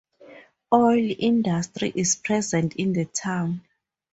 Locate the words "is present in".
1.95-2.91